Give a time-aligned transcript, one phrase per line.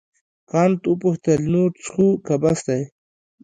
[0.49, 2.81] کانت وپوښتل نور څښو که بس دی.